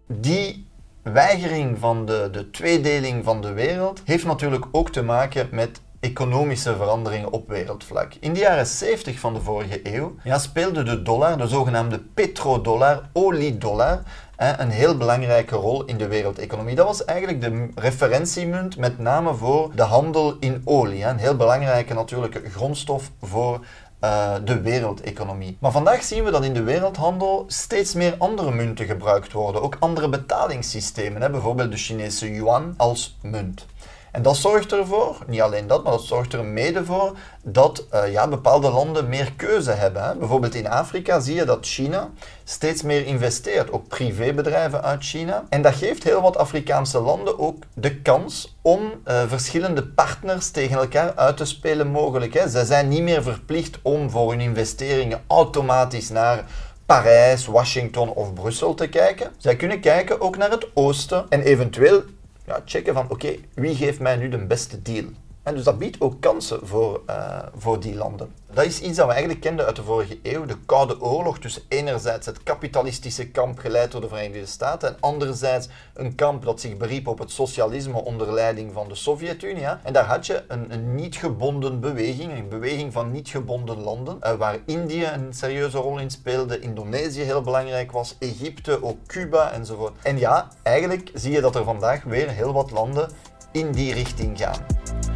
Die 0.07 0.67
weigering 1.03 1.79
van 1.79 2.05
de, 2.05 2.29
de 2.31 2.49
tweedeling 2.49 3.23
van 3.23 3.41
de 3.41 3.53
wereld 3.53 4.01
heeft 4.05 4.25
natuurlijk 4.25 4.65
ook 4.71 4.89
te 4.89 5.03
maken 5.03 5.47
met 5.51 5.81
economische 5.99 6.75
veranderingen 6.75 7.31
op 7.31 7.47
wereldvlak. 7.47 8.13
In 8.19 8.33
de 8.33 8.39
jaren 8.39 8.65
70 8.65 9.19
van 9.19 9.33
de 9.33 9.41
vorige 9.41 9.79
eeuw 9.95 10.15
speelde 10.23 10.83
de 10.83 11.01
dollar, 11.01 11.37
de 11.37 11.47
zogenaamde 11.47 11.99
petrodollar, 12.13 13.09
oliedollar, 13.13 14.01
een 14.37 14.69
heel 14.69 14.97
belangrijke 14.97 15.55
rol 15.55 15.85
in 15.85 15.97
de 15.97 16.07
wereldeconomie. 16.07 16.75
Dat 16.75 16.87
was 16.87 17.05
eigenlijk 17.05 17.41
de 17.41 17.69
referentiemunt 17.75 18.77
met 18.77 18.99
name 18.99 19.33
voor 19.33 19.71
de 19.75 19.81
handel 19.81 20.37
in 20.39 20.61
olie. 20.65 21.03
Een 21.03 21.17
heel 21.17 21.35
belangrijke 21.35 21.93
natuurlijke 21.93 22.49
grondstof 22.49 23.11
voor 23.21 23.59
uh, 24.03 24.35
de 24.45 24.61
wereldeconomie. 24.61 25.57
Maar 25.59 25.71
vandaag 25.71 26.03
zien 26.03 26.23
we 26.23 26.31
dat 26.31 26.43
in 26.43 26.53
de 26.53 26.63
wereldhandel 26.63 27.45
steeds 27.47 27.93
meer 27.93 28.15
andere 28.17 28.51
munten 28.51 28.85
gebruikt 28.85 29.31
worden. 29.31 29.61
Ook 29.61 29.77
andere 29.79 30.09
betalingssystemen, 30.09 31.21
hè? 31.21 31.29
bijvoorbeeld 31.29 31.71
de 31.71 31.77
Chinese 31.77 32.33
yuan 32.33 32.73
als 32.77 33.17
munt. 33.21 33.65
En 34.13 34.21
dat 34.21 34.35
zorgt 34.35 34.71
ervoor, 34.71 35.17
niet 35.27 35.41
alleen 35.41 35.67
dat, 35.67 35.83
maar 35.83 35.91
dat 35.91 36.01
zorgt 36.01 36.33
er 36.33 36.45
mede 36.45 36.85
voor 36.85 37.17
dat 37.43 37.85
uh, 37.93 38.11
ja, 38.11 38.27
bepaalde 38.27 38.69
landen 38.69 39.09
meer 39.09 39.33
keuze 39.35 39.71
hebben. 39.71 40.03
Hè. 40.03 40.15
Bijvoorbeeld 40.15 40.55
in 40.55 40.67
Afrika 40.67 41.19
zie 41.19 41.35
je 41.35 41.45
dat 41.45 41.65
China 41.65 42.09
steeds 42.43 42.81
meer 42.81 43.05
investeert, 43.05 43.71
ook 43.71 43.87
privébedrijven 43.87 44.83
uit 44.83 45.03
China. 45.03 45.43
En 45.49 45.61
dat 45.61 45.75
geeft 45.75 46.03
heel 46.03 46.21
wat 46.21 46.37
Afrikaanse 46.37 46.99
landen 46.99 47.39
ook 47.39 47.63
de 47.73 48.01
kans 48.01 48.57
om 48.61 48.81
uh, 48.81 49.21
verschillende 49.27 49.83
partners 49.83 50.49
tegen 50.49 50.77
elkaar 50.77 51.15
uit 51.15 51.37
te 51.37 51.45
spelen 51.45 51.87
mogelijk. 51.87 52.33
Hè. 52.33 52.49
Zij 52.49 52.65
zijn 52.65 52.87
niet 52.87 53.03
meer 53.03 53.23
verplicht 53.23 53.79
om 53.81 54.09
voor 54.09 54.31
hun 54.31 54.41
investeringen 54.41 55.23
automatisch 55.27 56.09
naar 56.09 56.45
Parijs, 56.85 57.45
Washington 57.45 58.09
of 58.09 58.33
Brussel 58.33 58.73
te 58.73 58.87
kijken. 58.87 59.31
Zij 59.37 59.55
kunnen 59.55 59.79
kijken 59.79 60.21
ook 60.21 60.37
naar 60.37 60.51
het 60.51 60.67
oosten 60.73 61.25
en 61.29 61.41
eventueel 61.41 62.03
ja, 62.45 62.61
checken 62.65 62.93
van 62.93 63.09
oké, 63.09 63.35
wie 63.53 63.75
geeft 63.75 63.99
mij 63.99 64.15
nu 64.15 64.29
de 64.29 64.45
beste 64.45 64.81
deal? 64.81 65.05
En 65.43 65.55
dus 65.55 65.63
dat 65.63 65.77
biedt 65.77 66.01
ook 66.01 66.21
kansen 66.21 66.67
voor, 66.67 67.01
uh, 67.09 67.39
voor 67.55 67.79
die 67.79 67.95
landen. 67.95 68.33
Dat 68.53 68.65
is 68.65 68.81
iets 68.81 68.97
dat 68.97 69.05
we 69.05 69.11
eigenlijk 69.11 69.41
kenden 69.41 69.65
uit 69.65 69.75
de 69.75 69.83
vorige 69.83 70.19
eeuw, 70.23 70.45
de 70.45 70.57
Koude 70.65 71.01
Oorlog 71.01 71.39
tussen 71.39 71.61
enerzijds 71.67 72.25
het 72.25 72.43
kapitalistische 72.43 73.27
kamp 73.27 73.59
geleid 73.59 73.91
door 73.91 74.01
de 74.01 74.07
Verenigde 74.07 74.45
Staten 74.45 74.89
en 74.89 74.97
anderzijds 74.99 75.67
een 75.93 76.15
kamp 76.15 76.43
dat 76.43 76.61
zich 76.61 76.77
beriep 76.77 77.07
op 77.07 77.19
het 77.19 77.31
socialisme 77.31 78.03
onder 78.03 78.33
leiding 78.33 78.73
van 78.73 78.87
de 78.87 78.95
Sovjet-Unie. 78.95 79.65
En 79.83 79.93
daar 79.93 80.05
had 80.05 80.25
je 80.25 80.43
een, 80.47 80.73
een, 80.73 80.95
niet 80.95 81.15
gebonden 81.15 81.79
beweging, 81.79 82.31
een 82.31 82.49
beweging 82.49 82.93
van 82.93 83.11
niet 83.11 83.29
gebonden 83.29 83.79
landen, 83.79 84.17
uh, 84.23 84.31
waar 84.33 84.57
Indië 84.65 85.05
een 85.05 85.33
serieuze 85.33 85.77
rol 85.77 85.99
in 85.99 86.11
speelde, 86.11 86.59
Indonesië 86.59 87.21
heel 87.21 87.41
belangrijk 87.41 87.91
was, 87.91 88.15
Egypte, 88.19 88.83
ook 88.83 88.97
Cuba 89.07 89.51
enzovoort. 89.51 89.93
En 90.01 90.17
ja, 90.17 90.47
eigenlijk 90.61 91.11
zie 91.13 91.31
je 91.31 91.41
dat 91.41 91.55
er 91.55 91.63
vandaag 91.63 92.03
weer 92.03 92.29
heel 92.29 92.53
wat 92.53 92.71
landen 92.71 93.09
in 93.51 93.71
die 93.71 93.93
richting 93.93 94.37
gaan. 94.37 95.12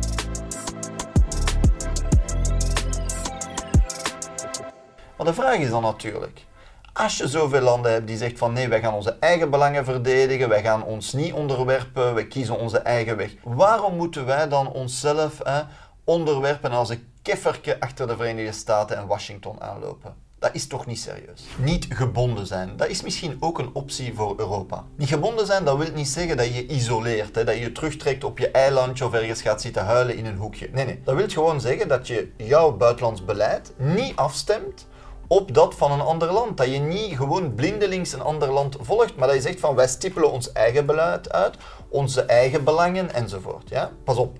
Maar 5.17 5.25
de 5.25 5.33
vraag 5.33 5.57
is 5.57 5.69
dan 5.69 5.81
natuurlijk, 5.81 6.45
als 6.93 7.17
je 7.17 7.27
zoveel 7.27 7.61
landen 7.61 7.91
hebt 7.91 8.07
die 8.07 8.17
zeggen 8.17 8.37
van 8.37 8.53
nee, 8.53 8.67
wij 8.67 8.79
gaan 8.79 8.93
onze 8.93 9.17
eigen 9.19 9.49
belangen 9.49 9.85
verdedigen, 9.85 10.49
wij 10.49 10.61
gaan 10.61 10.83
ons 10.83 11.13
niet 11.13 11.33
onderwerpen, 11.33 12.13
wij 12.13 12.27
kiezen 12.27 12.59
onze 12.59 12.77
eigen 12.77 13.17
weg. 13.17 13.31
Waarom 13.43 13.95
moeten 13.95 14.25
wij 14.25 14.47
dan 14.47 14.71
onszelf 14.71 15.39
hè, 15.43 15.61
onderwerpen 16.03 16.71
als 16.71 16.89
een 16.89 17.07
kefferke 17.21 17.79
achter 17.79 18.07
de 18.07 18.15
Verenigde 18.15 18.51
Staten 18.51 18.97
en 18.97 19.07
Washington 19.07 19.61
aanlopen? 19.61 20.15
Dat 20.39 20.49
is 20.53 20.67
toch 20.67 20.85
niet 20.85 20.99
serieus. 20.99 21.43
Niet 21.57 21.85
gebonden 21.89 22.47
zijn, 22.47 22.77
dat 22.77 22.87
is 22.87 23.01
misschien 23.01 23.37
ook 23.39 23.59
een 23.59 23.69
optie 23.73 24.13
voor 24.13 24.33
Europa. 24.37 24.83
Niet 24.95 25.09
gebonden 25.09 25.45
zijn, 25.45 25.65
dat 25.65 25.77
wil 25.77 25.91
niet 25.93 26.07
zeggen 26.07 26.37
dat 26.37 26.45
je 26.45 26.53
je 26.53 26.67
isoleert, 26.67 27.35
hè, 27.35 27.43
dat 27.43 27.55
je 27.55 27.61
je 27.61 27.71
terugtrekt 27.71 28.23
op 28.23 28.37
je 28.37 28.51
eilandje 28.51 29.05
of 29.05 29.13
ergens 29.13 29.41
gaat 29.41 29.61
zitten 29.61 29.85
huilen 29.85 30.15
in 30.15 30.25
een 30.25 30.37
hoekje. 30.37 30.69
Nee, 30.71 30.85
nee. 30.85 31.01
Dat 31.03 31.15
wil 31.15 31.29
gewoon 31.29 31.61
zeggen 31.61 31.87
dat 31.87 32.07
je 32.07 32.31
jouw 32.37 32.71
buitenlands 32.71 33.25
beleid 33.25 33.73
niet 33.77 34.15
afstemt 34.15 34.87
op 35.27 35.53
dat 35.53 35.75
van 35.75 35.91
een 35.91 36.01
ander 36.01 36.31
land. 36.31 36.57
Dat 36.57 36.71
je 36.71 36.79
niet 36.79 37.17
gewoon 37.17 37.55
blindelings 37.55 38.13
een 38.13 38.21
ander 38.21 38.51
land 38.51 38.77
volgt, 38.79 39.15
maar 39.15 39.27
dat 39.27 39.35
je 39.35 39.41
zegt 39.41 39.59
van 39.59 39.75
wij 39.75 39.87
stippelen 39.87 40.31
ons 40.31 40.51
eigen 40.51 40.85
beleid 40.85 41.31
uit, 41.31 41.55
onze 41.89 42.21
eigen 42.21 42.63
belangen 42.63 43.13
enzovoort. 43.13 43.69
Ja? 43.69 43.91
Pas 44.03 44.17
op, 44.17 44.37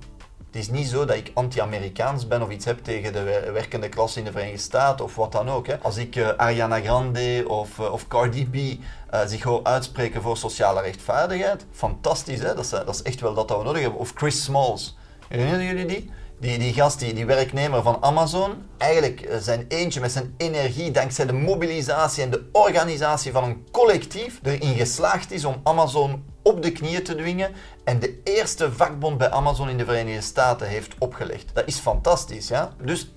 het 0.48 0.56
is 0.56 0.70
niet 0.70 0.88
zo 0.88 1.06
dat 1.06 1.16
ik 1.16 1.32
anti-Amerikaans 1.34 2.28
ben 2.28 2.42
of 2.42 2.50
iets 2.50 2.66
heb 2.66 2.84
tegen 2.84 3.14
de 3.14 3.24
werkende 3.54 3.90
klasse 3.90 4.20
in 4.20 4.26
de 4.26 4.32
Verenigde 4.32 4.60
Staten 4.60 5.06
of 5.06 5.16
wat 5.16 5.32
dan 5.32 5.50
ook. 5.50 5.68
Hè. 5.68 5.78
Als 5.82 5.98
ik 5.98 6.16
uh, 6.16 6.30
Ariana 6.38 6.80
Grande 6.80 7.44
of, 7.48 7.78
uh, 7.78 7.92
of 7.92 8.08
Cardi 8.08 8.50
B 8.50 8.56
uh, 8.56 8.80
zich 9.26 9.44
hoor 9.44 9.60
uitspreken 9.64 10.22
voor 10.22 10.38
sociale 10.38 10.82
rechtvaardigheid, 10.82 11.66
fantastisch, 11.72 12.40
hè? 12.40 12.56
Dat, 12.56 12.64
is, 12.64 12.70
dat 12.70 12.90
is 12.90 13.02
echt 13.02 13.22
wel 13.22 13.34
dat, 13.34 13.48
dat 13.48 13.58
we 13.58 13.64
nodig 13.64 13.82
hebben. 13.82 14.00
Of 14.00 14.12
Chris 14.16 14.44
Smalls, 14.44 14.98
herinneren 15.28 15.66
jullie 15.66 15.86
die? 15.86 16.12
Die, 16.40 16.58
die 16.58 16.74
gast, 16.74 17.00
die, 17.00 17.14
die 17.14 17.26
werknemer 17.26 17.82
van 17.82 17.98
Amazon, 18.02 18.54
eigenlijk 18.78 19.30
zijn 19.40 19.66
eentje 19.68 20.00
met 20.00 20.12
zijn 20.12 20.34
energie, 20.38 20.92
dankzij 20.92 21.26
de 21.26 21.34
mobilisatie 21.34 22.24
en 22.24 22.30
de 22.30 22.50
organisatie 22.52 23.32
van 23.32 23.44
een 23.44 23.68
collectief, 23.72 24.40
erin 24.44 24.76
geslaagd 24.76 25.32
is 25.32 25.46
om 25.46 25.56
Amazon 25.64 26.24
op 26.44 26.62
de 26.62 26.72
knieën 26.72 27.04
te 27.04 27.16
dwingen 27.16 27.52
en 27.84 28.00
de 28.00 28.22
eerste 28.24 28.72
vakbond 28.72 29.18
bij 29.18 29.30
Amazon 29.30 29.70
in 29.70 29.78
de 29.78 29.86
Verenigde 29.86 30.22
Staten 30.22 30.68
heeft 30.68 30.94
opgelegd. 30.98 31.50
Dat 31.54 31.68
is 31.68 31.78
fantastisch, 31.78 32.48
ja. 32.48 32.74
Dus 32.84 33.14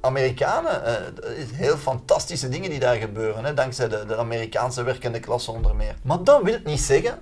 Amerikanen, 0.00 0.82
uh, 0.86 0.94
heel 1.52 1.76
fantastische 1.76 2.48
dingen 2.48 2.70
die 2.70 2.78
daar 2.78 2.96
gebeuren, 2.96 3.44
hè, 3.44 3.54
dankzij 3.54 3.88
de, 3.88 4.04
de 4.06 4.16
Amerikaanse 4.16 4.82
werkende 4.82 5.20
klasse 5.20 5.50
onder 5.50 5.74
meer. 5.76 5.94
Maar 6.02 6.24
dat 6.24 6.42
wil 6.42 6.58
niet 6.64 6.80
zeggen 6.80 7.18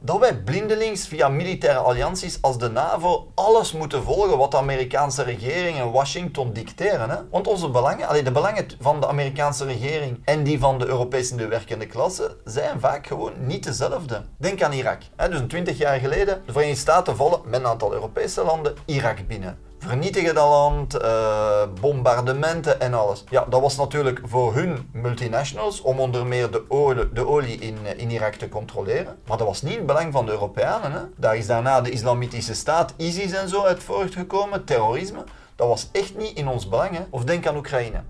dat 0.00 0.18
wij 0.18 0.36
blindelings 0.36 1.06
via 1.06 1.28
militaire 1.28 1.78
allianties 1.78 2.38
als 2.40 2.58
de 2.58 2.70
NAVO 2.70 3.30
alles 3.34 3.72
moeten 3.72 4.02
volgen 4.02 4.38
wat 4.38 4.50
de 4.50 4.56
Amerikaanse 4.56 5.22
regering 5.22 5.78
en 5.78 5.90
Washington 5.90 6.52
dicteren. 6.52 7.10
Hè? 7.10 7.16
Want 7.30 7.46
onze 7.46 7.70
belangen, 7.70 8.08
allee, 8.08 8.22
de 8.22 8.32
belangen 8.32 8.66
van 8.80 9.00
de 9.00 9.06
Amerikaanse 9.06 9.64
regering 9.64 10.20
en 10.24 10.42
die 10.42 10.58
van 10.58 10.78
de 10.78 10.86
Europese 10.86 11.36
de 11.36 11.46
werkende 11.46 11.86
klasse 11.86 12.36
zijn 12.44 12.80
vaak 12.80 13.06
gewoon 13.06 13.32
niet 13.46 13.64
dezelfde. 13.64 14.22
Denk 14.36 14.62
aan 14.62 14.72
Irak. 14.72 15.02
Hè? 15.16 15.28
Dus 15.28 15.40
20 15.48 15.78
jaar 15.78 15.98
geleden, 15.98 16.42
de 16.46 16.52
Verenigde 16.52 16.80
Staten 16.80 17.16
vallen 17.16 17.40
met 17.44 17.60
een 17.60 17.66
aantal 17.66 17.92
Europese 17.92 18.44
landen 18.44 18.74
Irak 18.84 19.26
binnen 19.26 19.67
vernietigen 19.78 20.34
dat 20.34 20.48
land, 20.48 21.02
uh, 21.02 21.62
bombardementen 21.80 22.80
en 22.80 22.94
alles. 22.94 23.24
Ja, 23.30 23.44
dat 23.48 23.60
was 23.60 23.76
natuurlijk 23.76 24.20
voor 24.24 24.54
hun 24.54 24.88
multinationals 24.92 25.80
om 25.80 26.00
onder 26.00 26.26
meer 26.26 26.50
de 26.50 27.26
olie, 27.26 27.58
in, 27.58 27.76
eh, 27.84 27.98
in 27.98 28.10
Irak 28.10 28.34
te 28.34 28.48
controleren. 28.48 29.18
Maar 29.26 29.36
dat 29.36 29.46
was 29.46 29.62
niet 29.62 29.76
het 29.76 29.86
belang 29.86 30.12
van 30.12 30.26
de 30.26 30.32
Europeanen. 30.32 30.92
Hè. 30.92 31.00
Daar 31.16 31.36
is 31.36 31.46
daarna 31.46 31.80
de 31.80 31.90
Islamitische 31.90 32.54
Staat, 32.54 32.94
ISIS 32.96 33.32
en 33.32 33.48
zo 33.48 33.62
uit 33.62 33.82
voortgekomen, 33.82 34.64
terrorisme. 34.64 35.24
Dat 35.56 35.68
was 35.68 35.88
echt 35.92 36.16
niet 36.16 36.36
in 36.36 36.48
ons 36.48 36.68
belang. 36.68 36.98
Of 37.10 37.24
denk 37.24 37.46
aan 37.46 37.56
Oekraïne. 37.56 38.02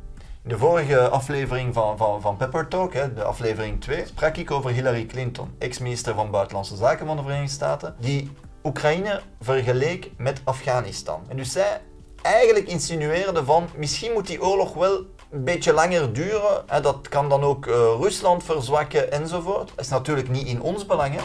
In 0.43 0.55
de 0.55 0.59
vorige 0.59 1.09
aflevering 1.09 1.75
van, 1.75 1.97
van, 1.97 2.21
van 2.21 2.37
Pepper 2.37 2.69
Talk, 2.69 2.93
hè, 2.93 3.15
de 3.15 3.23
aflevering 3.25 3.81
2, 3.81 4.07
sprak 4.07 4.37
ik 4.37 4.51
over 4.51 4.71
Hillary 4.71 5.07
Clinton, 5.07 5.55
ex-minister 5.59 6.15
van 6.15 6.31
Buitenlandse 6.31 6.77
Zaken 6.77 7.07
van 7.07 7.17
de 7.17 7.23
Verenigde 7.23 7.53
Staten, 7.53 7.95
die 7.99 8.31
Oekraïne 8.69 9.21
vergeleek 9.41 10.11
met 10.17 10.41
Afghanistan. 10.45 11.23
En 11.29 11.37
dus 11.37 11.53
zij 11.53 11.81
eigenlijk 12.23 12.69
insinueerde 12.69 13.45
van 13.45 13.69
misschien 13.77 14.13
moet 14.13 14.27
die 14.27 14.43
oorlog 14.43 14.75
wel 14.75 14.97
een 15.31 15.45
beetje 15.45 15.73
langer 15.73 16.13
duren. 16.13 16.65
Dat 16.83 17.09
kan 17.09 17.29
dan 17.29 17.43
ook 17.43 17.67
uh, 17.67 17.75
Rusland 18.01 18.45
verzwakken 18.45 19.13
enzovoort. 19.13 19.69
Dat 19.69 19.85
is 19.85 19.91
natuurlijk 19.91 20.29
niet 20.29 20.47
in 20.47 20.63
ons 20.63 20.87
belang. 20.87 21.15
Hè 21.15 21.21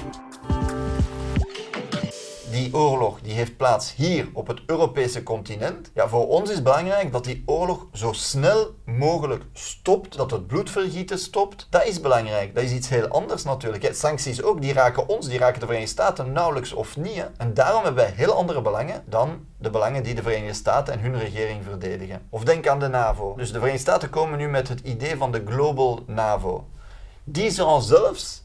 die 2.54 2.74
oorlog 2.74 3.20
die 3.22 3.34
heeft 3.34 3.58
plaats 3.58 3.96
hier 3.96 4.30
op 4.34 4.48
het 4.48 4.62
Europese 4.66 5.24
continent. 5.24 5.92
Ja, 5.94 6.08
voor 6.08 6.28
ons 6.28 6.50
is 6.50 6.62
belangrijk 6.62 7.12
dat 7.12 7.24
die 7.24 7.44
oorlog 7.46 7.88
zo 7.94 8.12
snel 8.12 8.76
mogelijk 8.86 9.44
stopt, 9.54 10.18
dat 10.18 10.32
het 10.32 10.48
bloedvergieten 10.48 11.20
stopt. 11.20 11.68
Dat 11.70 11.86
is 11.86 12.02
belangrijk. 12.02 12.56
Dat 12.56 12.64
is 12.64 12.72
iets 12.72 12.90
heel 12.90 13.08
anders 13.08 13.44
natuurlijk. 13.44 13.90
Sancties 13.94 14.44
ook, 14.44 14.62
die 14.62 14.74
raken 14.74 15.08
ons, 15.08 15.28
die 15.28 15.40
raken 15.40 15.60
de 15.60 15.66
Verenigde 15.66 15.92
Staten 15.92 16.32
nauwelijks 16.32 16.74
of 16.74 16.98
niet. 16.98 17.16
Hè. 17.16 17.26
En 17.38 17.54
daarom 17.54 17.84
hebben 17.84 18.04
wij 18.04 18.14
heel 18.16 18.34
andere 18.34 18.62
belangen 18.62 19.04
dan 19.06 19.46
de 19.58 19.70
belangen 19.70 20.04
die 20.04 20.16
de 20.16 20.22
Verenigde 20.22 20.54
Staten 20.54 20.94
en 20.94 21.00
hun 21.00 21.20
regering 21.20 21.64
verdedigen. 21.64 22.22
Of 22.30 22.44
denk 22.44 22.68
aan 22.68 22.80
de 22.80 22.88
NAVO. 22.88 23.36
Dus 23.36 23.48
de 23.48 23.60
Verenigde 23.60 23.82
Staten 23.82 24.10
komen 24.10 24.38
nu 24.38 24.50
met 24.50 24.68
het 24.68 24.80
idee 24.80 25.18
van 25.18 25.32
de 25.32 25.44
Global 25.46 26.04
NAVO. 26.08 26.68
Die 27.24 27.52
zal 27.52 27.82
zelfs 27.82 28.43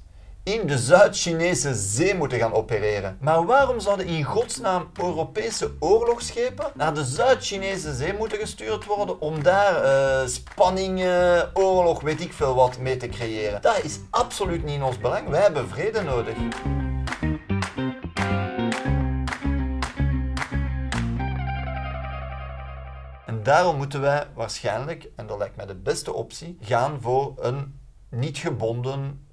in 0.49 0.67
de 0.67 0.79
Zuid-Chinese 0.79 1.75
zee 1.75 2.15
moeten 2.15 2.39
gaan 2.39 2.53
opereren. 2.53 3.19
Maar 3.21 3.47
waarom 3.47 3.81
zouden 3.81 4.07
in 4.07 4.23
godsnaam 4.23 4.91
Europese 5.01 5.73
oorlogsschepen 5.79 6.71
naar 6.75 6.95
de 6.95 7.05
Zuid-Chinese 7.05 7.95
zee 7.95 8.15
moeten 8.15 8.39
gestuurd 8.39 8.85
worden 8.85 9.21
om 9.21 9.43
daar 9.43 9.85
uh, 9.85 10.27
spanningen, 10.27 11.51
oorlog, 11.55 12.01
weet 12.01 12.21
ik 12.21 12.33
veel 12.33 12.55
wat 12.55 12.79
mee 12.79 12.97
te 12.97 13.09
creëren? 13.09 13.63
Dat 13.63 13.83
is 13.83 13.99
absoluut 14.11 14.65
niet 14.65 14.75
in 14.75 14.83
ons 14.83 14.99
belang. 14.99 15.29
Wij 15.29 15.43
hebben 15.43 15.69
vrede 15.69 16.03
nodig. 16.03 16.37
En 23.27 23.43
daarom 23.43 23.77
moeten 23.77 24.01
wij 24.01 24.27
waarschijnlijk, 24.35 25.09
en 25.17 25.27
dat 25.27 25.39
lijkt 25.39 25.57
mij 25.57 25.67
de 25.67 25.75
beste 25.75 26.13
optie, 26.13 26.59
gaan 26.61 26.99
voor 27.01 27.35
een 27.39 27.81
niet 28.11 28.39
gebonden 28.39 29.27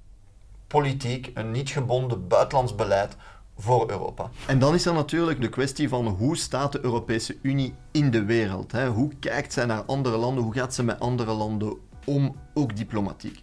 politiek, 0.66 1.30
een 1.34 1.50
niet 1.50 1.70
gebonden 1.70 2.28
buitenlands 2.28 2.74
beleid 2.74 3.16
voor 3.58 3.90
Europa. 3.90 4.30
En 4.46 4.58
dan 4.58 4.74
is 4.74 4.86
er 4.86 4.94
natuurlijk 4.94 5.40
de 5.40 5.48
kwestie 5.48 5.88
van 5.88 6.06
hoe 6.06 6.36
staat 6.36 6.72
de 6.72 6.84
Europese 6.84 7.36
Unie 7.42 7.74
in 7.90 8.10
de 8.10 8.24
wereld? 8.24 8.72
Hè? 8.72 8.88
Hoe 8.88 9.12
kijkt 9.20 9.52
zij 9.52 9.64
naar 9.64 9.82
andere 9.82 10.16
landen? 10.16 10.44
Hoe 10.44 10.52
gaat 10.52 10.74
ze 10.74 10.82
met 10.82 11.00
andere 11.00 11.32
landen 11.32 11.76
om, 12.04 12.36
ook 12.54 12.76
diplomatiek? 12.76 13.42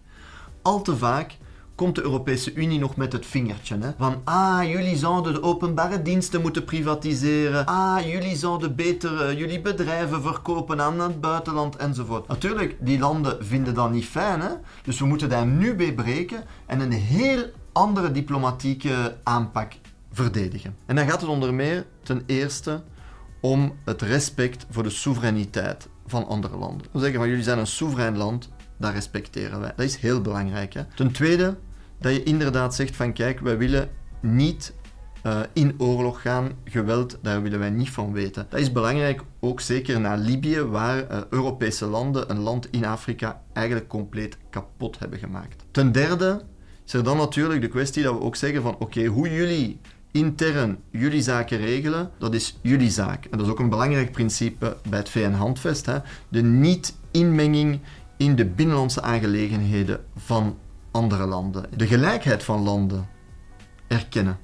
Al 0.61 0.81
te 0.81 0.97
vaak 0.97 1.37
komt 1.75 1.95
de 1.95 2.01
Europese 2.01 2.53
Unie 2.53 2.79
nog 2.79 2.95
met 2.95 3.13
het 3.13 3.25
vingertje. 3.25 3.77
Hè? 3.79 3.91
Van, 3.97 4.21
ah, 4.23 4.63
jullie 4.63 4.95
zouden 4.95 5.33
de 5.33 5.43
openbare 5.43 6.01
diensten 6.01 6.41
moeten 6.41 6.63
privatiseren. 6.63 7.65
Ah, 7.65 7.99
jullie 8.05 8.35
zouden 8.35 8.75
beter 8.75 9.29
uh, 9.29 9.37
jullie 9.37 9.61
bedrijven 9.61 10.21
verkopen 10.21 10.81
aan 10.81 10.99
het 10.99 11.21
buitenland 11.21 11.75
enzovoort. 11.75 12.27
Natuurlijk, 12.27 12.75
die 12.79 12.99
landen 12.99 13.45
vinden 13.45 13.73
dat 13.73 13.91
niet 13.91 14.05
fijn. 14.05 14.41
Hè? 14.41 14.49
Dus 14.83 14.99
we 14.99 15.05
moeten 15.05 15.29
daar 15.29 15.45
nu 15.45 15.75
bij 15.75 15.93
breken 15.93 16.43
en 16.65 16.79
een 16.79 16.91
heel 16.91 17.43
andere 17.71 18.11
diplomatieke 18.11 19.17
aanpak 19.23 19.73
verdedigen. 20.11 20.75
En 20.85 20.95
dan 20.95 21.09
gaat 21.09 21.21
het 21.21 21.29
onder 21.29 21.53
meer 21.53 21.85
ten 22.03 22.23
eerste 22.25 22.83
om 23.41 23.73
het 23.85 24.01
respect 24.01 24.65
voor 24.69 24.83
de 24.83 24.89
soevereiniteit 24.89 25.87
van 26.07 26.27
andere 26.27 26.57
landen. 26.57 26.87
We 26.91 26.99
zeggen 26.99 27.19
van 27.19 27.27
jullie 27.29 27.43
zijn 27.43 27.59
een 27.59 27.67
soeverein 27.67 28.17
land, 28.17 28.49
dat 28.83 28.93
respecteren 28.93 29.59
wij. 29.59 29.73
Dat 29.75 29.85
is 29.85 29.95
heel 29.95 30.21
belangrijk. 30.21 30.73
Hè? 30.73 30.81
Ten 30.95 31.11
tweede, 31.11 31.57
dat 31.99 32.13
je 32.13 32.23
inderdaad 32.23 32.75
zegt 32.75 32.95
van 32.95 33.13
kijk, 33.13 33.39
wij 33.39 33.57
willen 33.57 33.89
niet 34.21 34.73
uh, 35.25 35.39
in 35.53 35.75
oorlog 35.77 36.21
gaan, 36.21 36.51
geweld, 36.63 37.17
daar 37.21 37.41
willen 37.41 37.59
wij 37.59 37.69
niet 37.69 37.89
van 37.89 38.13
weten. 38.13 38.45
Dat 38.49 38.59
is 38.59 38.71
belangrijk, 38.71 39.21
ook 39.39 39.61
zeker 39.61 39.99
naar 39.99 40.17
Libië, 40.17 40.61
waar 40.61 41.11
uh, 41.11 41.17
Europese 41.29 41.85
landen 41.85 42.29
een 42.29 42.39
land 42.39 42.67
in 42.71 42.85
Afrika 42.85 43.41
eigenlijk 43.53 43.87
compleet 43.87 44.37
kapot 44.49 44.99
hebben 44.99 45.19
gemaakt. 45.19 45.63
Ten 45.71 45.91
derde 45.91 46.41
is 46.85 46.93
er 46.93 47.03
dan 47.03 47.17
natuurlijk 47.17 47.61
de 47.61 47.67
kwestie 47.67 48.03
dat 48.03 48.13
we 48.13 48.21
ook 48.21 48.35
zeggen 48.35 48.61
van 48.61 48.75
oké, 48.79 49.05
hoe 49.05 49.33
jullie 49.33 49.79
intern 50.11 50.77
jullie 50.91 51.21
zaken 51.21 51.57
regelen, 51.57 52.11
dat 52.19 52.33
is 52.33 52.59
jullie 52.61 52.89
zaak. 52.89 53.25
En 53.25 53.37
dat 53.37 53.45
is 53.45 53.51
ook 53.51 53.59
een 53.59 53.69
belangrijk 53.69 54.11
principe 54.11 54.77
bij 54.89 54.99
het 54.99 55.09
VN-handvest. 55.09 55.89
De 56.29 56.41
niet-inmenging 56.41 57.79
in 58.17 58.35
de 58.35 58.45
binnenlandse 58.45 59.01
aangelegenheden 59.01 60.05
van 60.15 60.57
andere 60.91 61.25
landen. 61.25 61.65
De 61.75 61.87
gelijkheid 61.87 62.43
van 62.43 62.61
landen 62.61 63.07
erkennen 63.87 64.37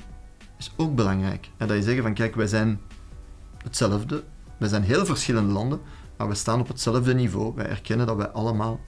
is 0.57 0.71
ook 0.77 0.95
belangrijk. 0.95 1.49
En 1.57 1.67
dat 1.67 1.77
je 1.77 1.83
zeggen 1.83 2.03
van 2.03 2.13
kijk, 2.13 2.35
wij 2.35 2.47
zijn 2.47 2.79
hetzelfde, 3.63 4.23
wij 4.57 4.69
zijn 4.69 4.83
heel 4.83 5.05
verschillende 5.05 5.53
landen, 5.53 5.79
maar 6.17 6.27
we 6.27 6.35
staan 6.35 6.59
op 6.59 6.67
hetzelfde 6.67 7.13
niveau. 7.13 7.55
Wij 7.55 7.65
erkennen 7.65 8.07
dat 8.07 8.15
wij 8.15 8.29
allemaal 8.29 8.79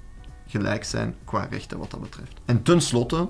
gelijk 0.47 0.83
zijn 0.83 1.15
qua 1.25 1.47
rechten 1.49 1.77
wat 1.77 1.91
dat 1.91 2.01
betreft. 2.01 2.39
En 2.45 2.63
tenslotte 2.63 3.29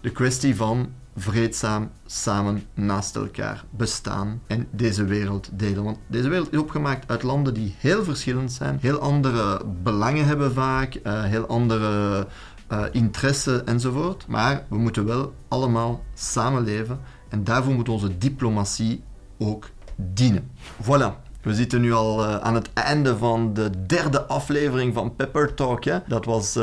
de 0.00 0.12
kwestie 0.12 0.56
van 0.56 0.92
vreedzaam 1.16 1.90
samen 2.06 2.62
naast 2.74 3.16
elkaar 3.16 3.64
bestaan 3.70 4.40
en 4.46 4.68
deze 4.70 5.04
wereld 5.04 5.48
delen. 5.52 5.84
Want 5.84 5.98
deze 6.06 6.28
wereld 6.28 6.52
is 6.52 6.58
opgemaakt 6.58 7.10
uit 7.10 7.22
landen 7.22 7.54
die 7.54 7.74
heel 7.78 8.04
verschillend 8.04 8.52
zijn, 8.52 8.78
heel 8.80 8.98
andere 8.98 9.64
belangen 9.82 10.26
hebben 10.26 10.52
vaak, 10.52 10.94
uh, 10.94 11.22
heel 11.22 11.46
andere 11.46 12.26
uh, 12.72 12.84
interesse 12.92 13.62
enzovoort. 13.64 14.26
Maar 14.26 14.64
we 14.68 14.76
moeten 14.76 15.04
wel 15.04 15.34
allemaal 15.48 16.02
samenleven 16.14 17.00
en 17.28 17.44
daarvoor 17.44 17.74
moet 17.74 17.88
onze 17.88 18.18
diplomatie 18.18 19.02
ook 19.38 19.70
dienen. 19.96 20.50
Voilà. 20.82 21.24
We 21.42 21.54
zitten 21.54 21.80
nu 21.80 21.92
al 21.92 22.24
uh, 22.24 22.36
aan 22.36 22.54
het 22.54 22.72
einde 22.72 23.16
van 23.16 23.54
de 23.54 23.70
derde 23.86 24.24
aflevering 24.24 24.94
van 24.94 25.16
Pepper 25.16 25.54
Talk. 25.54 25.84
Hè? 25.84 25.98
Dat 26.06 26.24
was 26.24 26.54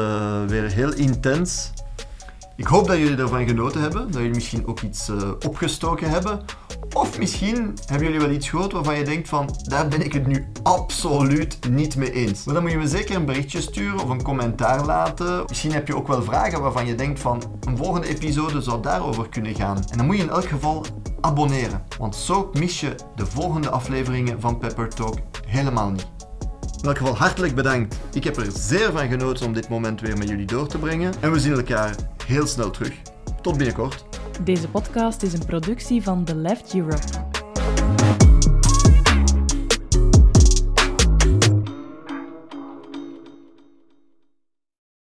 weer 0.47 0.71
heel 0.71 0.93
intens. 0.93 1.71
Ik 2.55 2.65
hoop 2.65 2.87
dat 2.87 2.97
jullie 2.97 3.17
ervan 3.17 3.47
genoten 3.47 3.81
hebben, 3.81 4.05
dat 4.05 4.13
jullie 4.13 4.33
misschien 4.33 4.67
ook 4.67 4.81
iets 4.81 5.09
uh, 5.09 5.31
opgestoken 5.45 6.09
hebben. 6.09 6.41
Of 6.93 7.19
misschien 7.19 7.77
hebben 7.85 8.07
jullie 8.07 8.21
wel 8.21 8.35
iets 8.35 8.49
gehoord 8.49 8.71
waarvan 8.71 8.97
je 8.97 9.03
denkt 9.03 9.29
van, 9.29 9.49
daar 9.63 9.87
ben 9.87 10.05
ik 10.05 10.13
het 10.13 10.27
nu 10.27 10.45
absoluut 10.63 11.69
niet 11.69 11.95
mee 11.95 12.11
eens. 12.11 12.43
Maar 12.43 12.53
dan 12.53 12.63
moet 12.63 12.71
je 12.71 12.77
me 12.77 12.87
zeker 12.87 13.15
een 13.15 13.25
berichtje 13.25 13.61
sturen 13.61 13.99
of 13.99 14.09
een 14.09 14.23
commentaar 14.23 14.85
laten. 14.85 15.43
Misschien 15.47 15.71
heb 15.71 15.87
je 15.87 15.95
ook 15.95 16.07
wel 16.07 16.23
vragen 16.23 16.61
waarvan 16.61 16.85
je 16.85 16.95
denkt 16.95 17.19
van, 17.19 17.43
een 17.61 17.77
volgende 17.77 18.07
episode 18.07 18.61
zou 18.61 18.81
daarover 18.81 19.29
kunnen 19.29 19.55
gaan. 19.55 19.77
En 19.91 19.97
dan 19.97 20.05
moet 20.05 20.17
je 20.17 20.23
in 20.23 20.29
elk 20.29 20.47
geval 20.47 20.85
abonneren, 21.21 21.83
want 21.99 22.15
zo 22.15 22.49
mis 22.53 22.79
je 22.79 22.95
de 23.15 23.25
volgende 23.25 23.69
afleveringen 23.69 24.41
van 24.41 24.57
Pepper 24.57 24.89
Talk 24.89 25.17
helemaal 25.47 25.91
niet. 25.91 26.07
In 26.81 26.89
elk 26.89 26.97
geval 26.97 27.17
hartelijk 27.17 27.55
bedankt. 27.55 27.95
Ik 28.13 28.23
heb 28.23 28.37
er 28.37 28.47
zeer 28.51 28.91
van 28.91 29.07
genoten 29.07 29.45
om 29.45 29.53
dit 29.53 29.69
moment 29.69 30.01
weer 30.01 30.17
met 30.17 30.29
jullie 30.29 30.45
door 30.45 30.67
te 30.67 30.77
brengen. 30.77 31.13
En 31.19 31.31
we 31.31 31.39
zien 31.39 31.53
elkaar 31.53 31.95
heel 32.25 32.47
snel 32.47 32.69
terug. 32.69 33.01
Tot 33.41 33.57
binnenkort. 33.57 34.05
Deze 34.43 34.69
podcast 34.69 35.21
is 35.23 35.33
een 35.33 35.45
productie 35.45 36.03
van 36.03 36.23
The 36.23 36.35
Left 36.35 36.75
Europe. 36.75 37.22